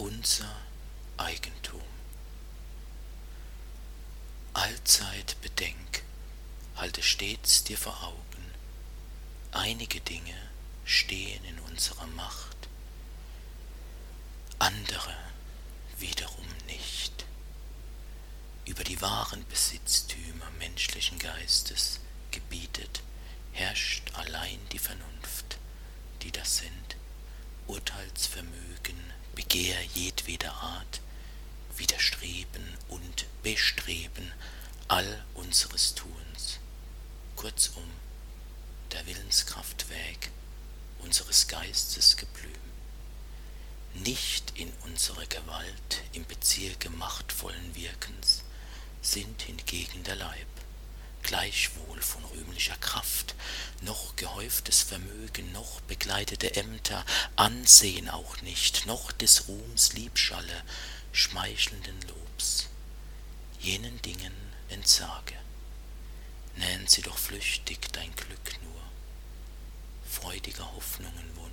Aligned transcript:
unser 0.00 0.50
Eigentum. 1.18 1.82
Allzeit 4.54 5.36
bedenk, 5.42 6.02
halte 6.74 7.02
stets 7.02 7.64
dir 7.64 7.76
vor 7.76 8.02
Augen, 8.02 8.50
einige 9.52 10.00
Dinge 10.00 10.34
stehen 10.86 11.44
in 11.44 11.58
unserer 11.60 12.06
Macht, 12.06 12.56
andere 14.58 15.14
wiederum 15.98 16.48
nicht. 16.66 17.26
Über 18.64 18.84
die 18.84 19.02
wahren 19.02 19.44
Besitztümer 19.50 20.50
menschlichen 20.58 21.18
Geistes 21.18 22.00
gebietet, 22.30 23.02
herrscht 23.52 24.14
allein 24.14 24.60
die 24.72 24.78
Vernunft, 24.78 25.58
die 26.22 26.32
das 26.32 26.56
sind, 26.56 26.96
Urteilsvermögen, 27.66 28.59
Begehr 29.50 29.82
jedweder 29.94 30.52
Art, 30.62 31.00
Widerstreben 31.76 32.64
und 32.88 33.26
Bestreben 33.42 34.30
all 34.86 35.24
unseres 35.34 35.96
Tuns, 35.96 36.60
kurzum 37.34 37.90
der 38.92 39.04
Willenskraftweg 39.06 40.30
unseres 41.00 41.48
Geistes 41.48 42.16
Geblüm. 42.16 42.52
Nicht 43.94 44.52
in 44.56 44.72
unserer 44.84 45.26
Gewalt 45.26 46.04
im 46.12 46.24
Bezirke 46.26 46.88
machtvollen 46.88 47.74
Wirkens 47.74 48.44
sind 49.02 49.42
hingegen 49.42 50.04
der 50.04 50.14
Leib, 50.14 50.46
gleichwohl 51.24 52.00
von 52.00 52.24
rühmlicher 52.26 52.76
Kraft, 52.76 52.89
noch 53.82 54.16
gehäuftes 54.16 54.82
Vermögen, 54.82 55.52
noch 55.52 55.80
begleitete 55.82 56.54
Ämter, 56.56 57.04
Ansehen 57.36 58.08
auch 58.08 58.40
nicht, 58.42 58.86
noch 58.86 59.12
des 59.12 59.48
Ruhms 59.48 59.92
Liebschalle, 59.94 60.62
schmeichelnden 61.12 62.00
Lobs, 62.02 62.68
jenen 63.60 64.00
Dingen 64.02 64.34
entsage. 64.68 65.34
Nähren 66.56 66.86
sie 66.86 67.02
doch 67.02 67.16
flüchtig 67.16 67.92
dein 67.92 68.14
Glück 68.14 68.62
nur, 68.62 68.82
freudiger 70.04 70.70
Hoffnungen 70.74 71.36
Wunsch, 71.36 71.49